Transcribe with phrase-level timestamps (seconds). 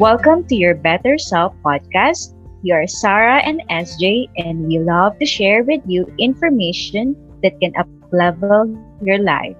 [0.00, 2.32] Welcome to your Better Self podcast.
[2.64, 7.12] We are Sarah and SJ, and we love to share with you information
[7.42, 9.52] that can uplevel your life.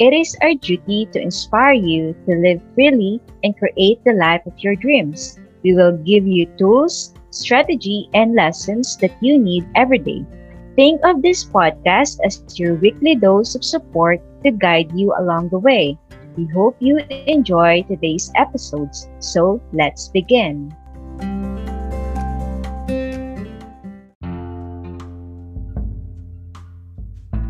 [0.00, 4.58] It is our duty to inspire you to live freely and create the life of
[4.58, 5.38] your dreams.
[5.62, 10.26] We will give you tools, strategy, and lessons that you need every day.
[10.74, 15.62] Think of this podcast as your weekly dose of support to guide you along the
[15.62, 15.96] way.
[16.40, 16.96] We hope you
[17.28, 19.12] enjoy today's episodes.
[19.20, 20.72] So let's begin.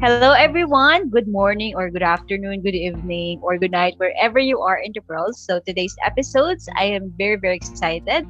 [0.03, 1.07] Hello, everyone.
[1.07, 5.07] Good morning, or good afternoon, good evening, or good night, wherever you are in the
[5.07, 5.39] world.
[5.39, 8.27] So, today's episodes, I am very, very excited.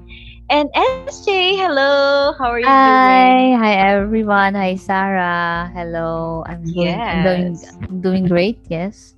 [0.51, 0.69] And
[1.09, 2.37] SJ, hello.
[2.37, 3.59] How are you Hi, doing?
[3.65, 4.53] hi everyone.
[4.53, 5.73] Hi Sarah.
[5.73, 6.45] Hello.
[6.45, 8.61] I'm doing, I'm doing, I'm doing great.
[8.69, 9.17] Yes.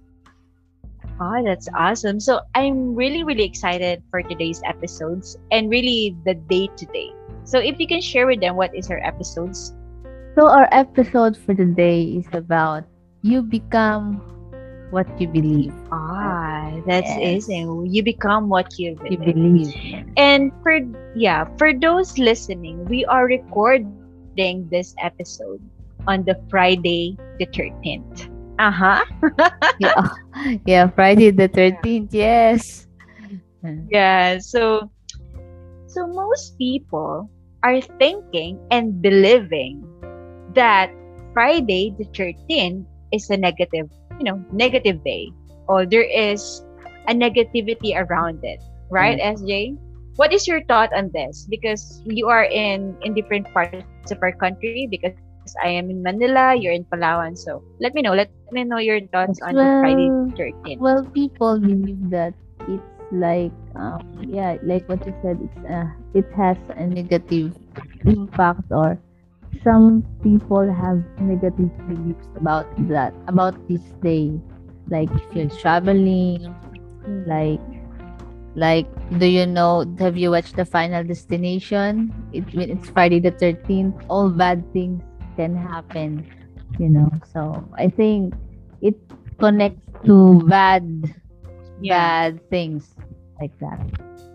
[1.20, 2.20] Oh, that's awesome.
[2.20, 7.10] So, I'm really, really excited for today's episodes and really the day to day.
[7.44, 9.74] So, if you can share with them what is our episodes.
[10.34, 12.84] So our episode for today is about
[13.20, 14.22] you become
[14.90, 15.74] what you believe.
[15.92, 17.16] Ah, that's Yes.
[17.16, 17.86] amazing.
[17.92, 19.28] You become what you believe.
[19.28, 19.72] You believe.
[19.74, 20.06] believe.
[20.16, 20.80] And for
[21.14, 23.92] yeah, for those listening, we are recording
[24.72, 25.60] this episode
[26.08, 28.28] on the Friday the 13th.
[28.58, 29.04] Uh-huh.
[29.80, 29.92] yeah.
[30.66, 30.88] yeah.
[30.90, 32.14] Friday the thirteenth.
[32.14, 32.86] Yes.
[33.90, 34.90] Yeah, so
[35.86, 37.30] so most people
[37.62, 39.86] are thinking and believing
[40.54, 40.90] that
[41.32, 43.86] Friday the 13th is a negative,
[44.18, 45.30] you know, negative day
[45.68, 46.64] or there is
[47.06, 49.78] a negativity around it, right, SJ?
[50.16, 51.46] What is your thought on this?
[51.48, 55.16] Because you are in in different parts of our country because
[55.62, 57.36] I am in Manila, you're in Palawan.
[57.36, 58.12] So let me know.
[58.14, 60.80] Let me know your thoughts on Friday Well, the 13th.
[60.80, 62.34] well, people believe that
[62.68, 65.38] it's like, um, yeah, like what you said.
[65.42, 67.56] It's uh, it has a negative
[68.06, 68.98] impact or
[69.62, 74.40] some people have negative beliefs about that about this day
[74.88, 76.54] like if you're traveling
[77.26, 77.60] like
[78.54, 78.86] like
[79.18, 84.28] do you know have you watched the final destination it it's friday the 13th all
[84.30, 85.02] bad things
[85.36, 86.24] can happen
[86.78, 88.34] you know so i think
[88.80, 88.94] it
[89.38, 90.84] connects to bad
[91.78, 92.12] Yeah.
[92.12, 92.94] bad things
[93.40, 93.80] like that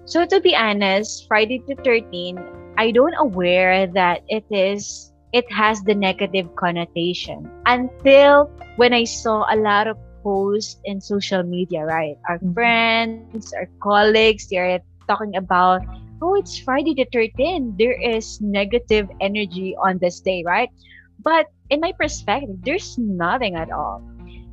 [0.06, 2.46] So to be honest, Friday the 13th,
[2.78, 9.46] I don't aware that it is it has the negative connotation until when I saw
[9.50, 12.18] a lot of posts in social media, right?
[12.29, 12.79] Our Mhm.
[12.79, 15.81] friends, our colleagues, they're talking about,
[16.22, 17.78] oh, it's Friday the 13th.
[17.78, 20.69] There is negative energy on this day, right?
[21.23, 24.01] But in my perspective, there's nothing at all.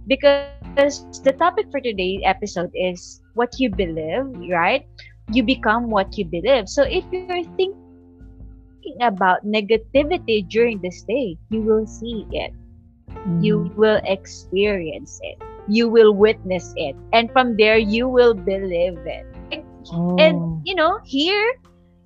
[0.06, 4.84] Because the topic for today's episode is what you believe, right?
[5.32, 6.69] you become what you believe.
[6.69, 7.76] So if you're thinking
[9.00, 12.52] about negativity during this day, you will see it.
[13.41, 13.75] You mm.
[13.76, 15.41] will experience it.
[15.69, 16.94] You will witness it.
[17.12, 19.25] And from there, you will believe it.
[19.93, 20.17] Oh.
[20.19, 21.55] And, you know, here,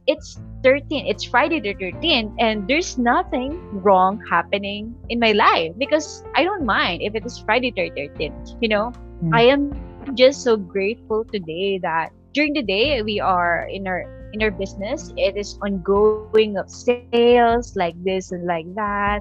[0.06, 1.06] it's 13.
[1.06, 2.34] It's Friday the 13th.
[2.38, 7.38] And there's nothing wrong happening in my life because I don't mind if it is
[7.38, 8.56] Friday the 13th.
[8.60, 9.34] You know, Mm.
[9.34, 9.72] I am
[10.14, 15.12] just so grateful today that during the day we are in our in our business
[15.16, 19.20] it is ongoing of sales like this and like that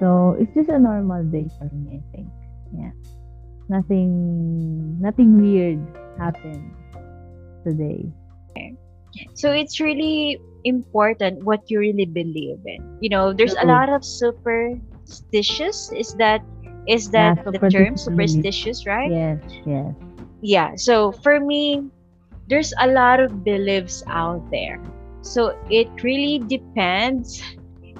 [0.00, 2.28] So it's just a normal day for me, I think.
[2.72, 2.92] Yeah.
[3.68, 5.80] Nothing nothing weird
[6.18, 6.74] happened
[7.64, 8.12] today.
[9.34, 14.04] so it's really important what you really believe in you know there's a lot of
[14.04, 16.40] superstitious is that
[16.86, 17.96] is that Yeah, the term?
[17.96, 19.12] superstitious right?
[19.12, 19.94] Yes, yes.
[20.42, 21.82] yeah so for me
[22.48, 24.80] there's a lot of beliefs out there.
[25.22, 27.40] So it really depends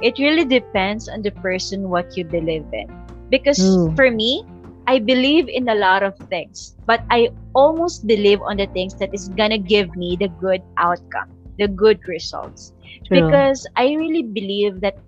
[0.01, 2.87] it really depends on the person what you believe in.
[3.31, 4.45] Because for me
[4.87, 9.11] i believe in a lot of things but i almost believe on the things that
[9.15, 11.29] is gonna give me the good outcome
[11.59, 12.73] the good results.
[13.06, 13.49] True.
[13.53, 14.99] because i really believe that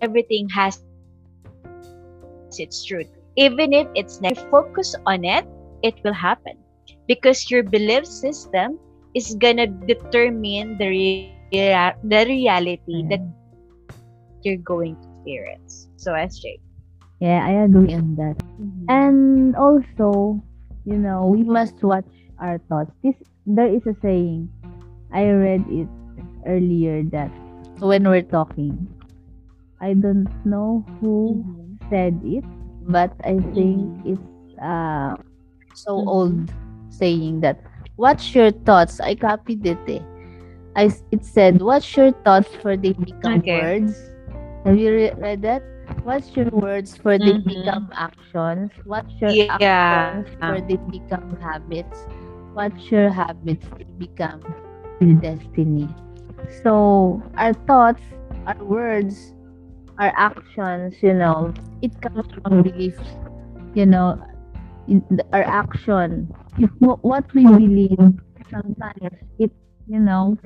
[0.00, 0.78] everything has
[2.56, 3.06] its truth
[3.36, 5.44] even if it's not focus on it
[5.82, 6.56] it will happen
[7.06, 8.78] because your belief system
[9.14, 14.86] is gonna determine the rea- the reality that you're going to experience so
[15.26, 15.44] sj
[17.20, 18.36] Yeah, I agree on that.
[18.58, 18.88] Mhm.
[18.88, 20.42] And also,
[20.84, 22.90] you know, we must watch our thoughts.
[23.02, 23.16] This
[23.46, 24.50] there is a saying.
[25.12, 25.90] I read it
[26.46, 27.32] earlier that
[27.80, 28.88] when we're talking,
[29.80, 31.67] I don't know who Mhm.
[31.88, 32.44] Said it,
[32.86, 34.04] but I think Mhm.
[34.04, 34.22] it's
[34.60, 35.16] uh
[35.74, 36.06] so Mhm.
[36.06, 36.52] old
[36.90, 37.60] saying that
[37.96, 39.00] What's your thoughts.
[39.00, 39.82] I copied it.
[39.88, 40.04] Eh.
[40.76, 43.52] I it said "What's your thoughts for they become Okay.
[43.52, 44.12] words.
[44.64, 45.64] Have you re- read that?
[46.02, 47.46] What's your words for they Mhm.
[47.46, 48.72] become actions.
[48.84, 49.46] What's your Yeah.
[49.48, 52.08] actions for they become habits.
[52.52, 54.54] What's your habits they become
[55.00, 55.96] your destiny.
[56.46, 58.02] So our thoughts,
[58.46, 59.34] our words,
[59.98, 61.52] our actions, you know,
[61.82, 63.02] it comes from beliefs.
[63.74, 64.20] You know,
[64.88, 66.32] in our action,
[66.78, 67.98] what we believe,
[68.50, 69.52] sometimes it,
[69.86, 70.38] you know,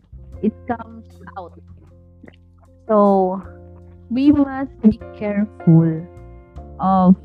[0.43, 1.07] it comes
[1.39, 1.59] out.
[2.89, 3.41] So
[4.11, 6.07] we must be careful
[6.81, 7.17] of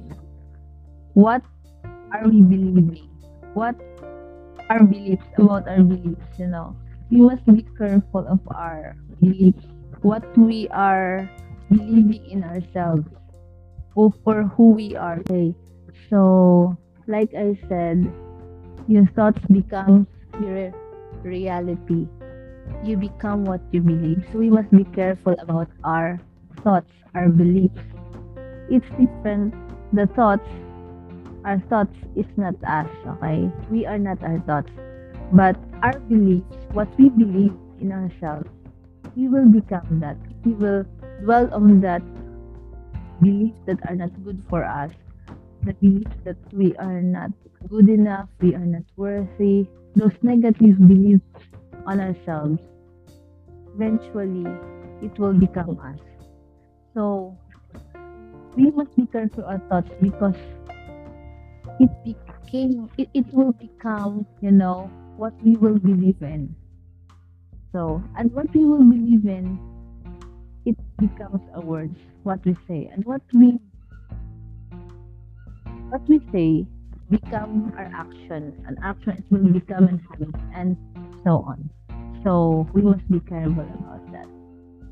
[1.13, 1.41] what
[2.13, 3.09] are we believing,
[3.53, 3.75] what
[4.69, 6.37] our beliefs about our beliefs.
[6.37, 6.75] You know,
[7.09, 9.65] we must be careful of our beliefs,
[10.03, 11.29] what we are
[11.69, 13.07] believing in ourselves,
[13.95, 15.19] or for who we are.
[15.19, 15.53] Okay,
[16.09, 16.77] so
[17.07, 18.05] like I said,
[18.87, 20.07] your thoughts become
[20.41, 20.71] your
[21.23, 22.07] reality.
[22.83, 24.23] You become what you believe.
[24.31, 26.19] So we must be careful about our
[26.63, 27.79] thoughts, our beliefs.
[28.69, 29.55] It's different.
[29.93, 30.47] The thoughts,
[31.45, 33.49] our thoughts is not us, okay?
[33.71, 34.71] We are not our thoughts.
[35.31, 38.49] But our beliefs, what we believe in ourselves,
[39.15, 40.17] we will become that.
[40.43, 40.85] We will
[41.21, 42.01] dwell on that
[43.21, 44.91] beliefs that are not good for us,
[45.63, 47.31] the belief that we are not
[47.69, 51.25] good enough, we are not worthy, those negative beliefs
[51.85, 52.59] on ourselves,
[53.73, 54.45] eventually
[55.01, 55.99] it will become us.
[56.93, 57.37] So
[58.55, 60.35] we must be careful our thoughts because
[61.79, 66.55] it became it, it will become, you know, what we will believe in.
[67.71, 69.59] So and what we will believe in
[70.99, 72.89] becomes our words, what we say.
[72.93, 73.59] And what we
[75.89, 76.65] what we say
[77.09, 78.53] become our actions.
[78.67, 80.77] And actions will become an habit and
[81.23, 81.69] so on.
[82.23, 84.27] So we must be careful about that.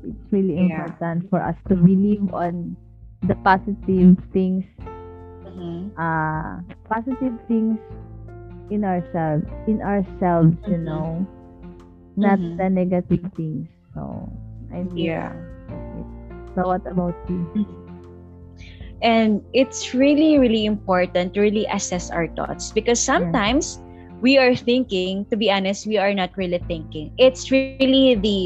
[0.04, 0.86] It's really Yeah.
[0.86, 2.76] important for us to believe on
[3.26, 4.64] the positive things,
[5.44, 5.90] Mhm.
[5.98, 7.78] uh positive things
[8.70, 10.84] in ourselves in ourselves, you Mhm.
[10.84, 11.26] know.
[12.16, 12.56] Not Mhm.
[12.56, 13.68] the negative things.
[13.94, 14.28] So
[14.72, 15.32] I think Yeah.
[16.56, 17.46] So what about you?
[19.02, 23.78] And it's really, really important to really assess our thoughts because sometimes
[24.20, 27.12] we are thinking, to be honest, we are not really thinking.
[27.18, 28.38] It's really the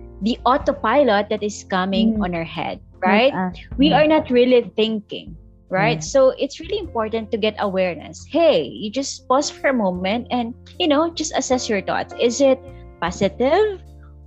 [0.00, 2.16] the autopilot that is coming Mm.
[2.16, 3.36] on our head, right?
[3.76, 4.00] We Yeah.
[4.00, 5.36] are not really thinking,
[5.68, 6.00] right?
[6.00, 6.08] Yeah.
[6.08, 8.24] So it's really important to get awareness.
[8.30, 12.14] Hey, you just pause for a moment and, you know, just assess your thoughts.
[12.20, 12.58] Is it
[13.00, 13.80] positive?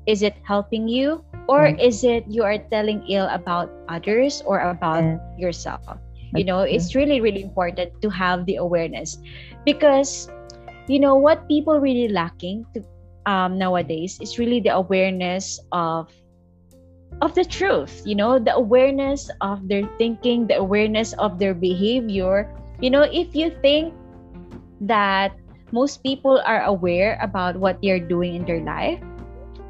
[0.07, 1.23] Is it helping you?
[1.47, 1.79] Or Yeah.
[1.79, 5.19] is it you are telling ill about others or about Yeah.
[5.37, 5.83] yourself?
[6.35, 6.73] You know, true.
[6.75, 9.19] it's really, really important to have the awareness
[9.63, 10.27] because,
[10.87, 12.83] you know, what people really lacking to
[13.27, 16.09] um, nowadays is really the awareness of
[17.21, 22.45] of the truth you know the awareness of their thinking the awareness of their behavior
[22.79, 23.93] you know if you think
[24.79, 25.33] that
[25.71, 29.01] most people are aware about what they're doing in their life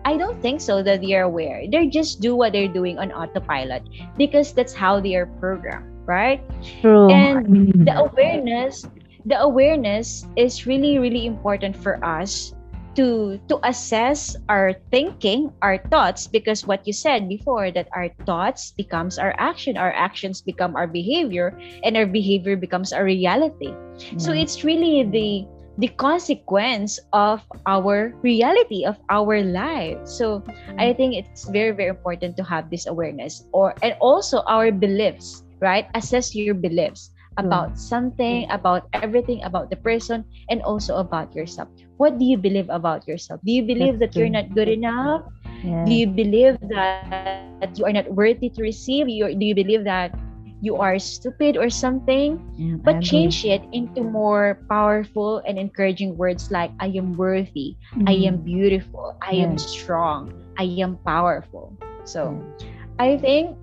[0.07, 1.67] i don't think so that they are aware.
[1.67, 3.83] They just do what they're doing on autopilot
[4.15, 6.39] because that's how they are programmed right?
[6.79, 7.11] True.
[7.11, 7.83] and mm-hmm.
[7.83, 8.87] the awareness
[9.27, 12.55] the awareness is really really important for us
[12.95, 18.71] to to assess our thinking our thoughts because what you said before that our thoughts
[18.73, 23.75] becomes our action our actions become our behavior and our behavior becomes our reality.
[24.17, 25.45] So it's really the
[25.77, 29.97] the consequence of our reality of our life.
[30.09, 30.41] So
[30.77, 30.97] i mm.
[30.97, 35.87] think it's very very important to have this awareness or and also our beliefs right?
[35.95, 37.77] Assess your beliefs about mm.
[37.77, 38.53] something mm.
[38.53, 41.69] about everything about the person and also about yourself.
[41.97, 43.41] What do you believe about yourself?
[43.45, 45.25] Do you believe That's that you're not good enough?
[45.65, 45.85] Yeah.
[45.85, 49.09] do you believe that you are not worthy to receive?
[49.09, 50.13] You do you believe that
[50.61, 56.49] you are stupid or something I but change it into more powerful and encouraging words
[56.51, 57.77] like i am worthy.
[58.07, 59.15] I am Mm, beautiful.
[59.21, 60.33] I am strong.
[60.57, 61.77] I am powerful.
[62.03, 62.77] So yeah.
[62.99, 63.57] i think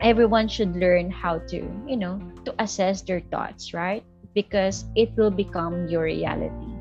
[0.00, 4.04] everyone should learn how to you know to assess their thoughts right?
[4.34, 6.76] Because it will become your reality.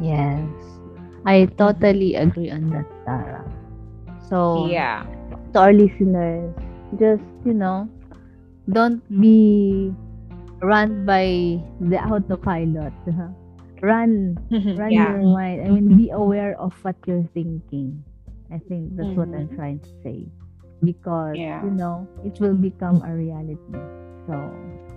[0.00, 0.48] Yes.
[1.24, 3.44] I totally agree on that, Sarah.
[4.28, 5.06] So, yeah.
[5.52, 6.54] to our listeners,
[6.98, 7.88] just, you know,
[8.70, 9.92] don't be
[10.62, 12.92] run by the autopilot.
[13.82, 14.38] Run,
[14.76, 15.12] run yeah.
[15.12, 15.62] your mind.
[15.62, 18.04] I mean, be aware of what you're thinking.
[18.50, 19.54] I think that's what I'm Mhm.
[19.54, 20.26] trying to say.
[20.82, 21.62] Because, Yeah.
[21.62, 23.84] you know, it will become a reality.
[24.26, 24.34] So,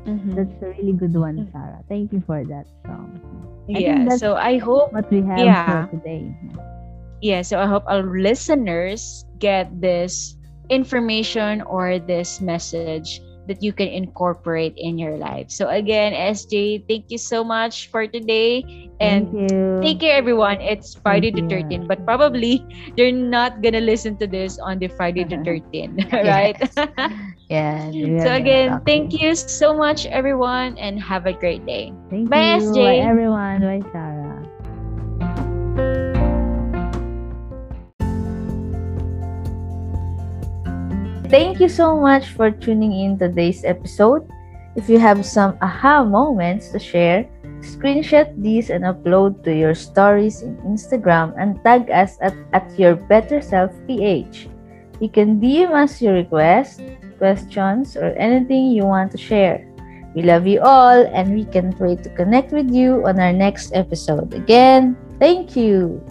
[0.05, 0.35] Mhm.
[0.35, 1.51] that's a really good one, Mm.
[1.51, 1.83] Sarah.
[1.87, 2.67] Thank you for that.
[2.85, 2.93] So,
[3.73, 4.09] I think Yeah.
[4.09, 5.65] So I hope what we have Yeah.
[5.65, 6.33] for today.
[7.21, 10.35] yeah, so I hope our listeners get this
[10.69, 15.51] information or this message that you can incorporate in your life.
[15.51, 18.63] So again, SJ, thank you so much for today
[19.01, 19.35] and
[19.81, 20.61] take care everyone.
[20.61, 21.49] It's Friday the Thank you.
[21.49, 22.65] 13th, but probably
[22.97, 26.57] they're not to listen to this on the Friday the 13th, right?
[27.49, 27.91] Yeah.
[27.91, 31.91] we so again, thank you so much everyone and have a great day.
[32.09, 32.61] Thank Bye, you.
[32.61, 32.81] SJ.
[32.81, 33.61] Bye, everyone.
[33.61, 34.18] Bye, Sarah.
[41.29, 44.25] Thank you so much for tuning in today's episode.
[44.73, 47.29] If you have some aha moments to share,
[47.61, 52.97] screenshot these and upload to your stories in Instagram and tag us at, at your
[52.97, 54.49] better self PH.
[54.97, 56.81] You can DM us your requests,
[57.21, 59.69] questions, or anything you want to share.
[60.17, 63.77] We love you all and we can't wait to connect with you on our next
[63.77, 64.33] episode.
[64.33, 66.01] Again, thank you.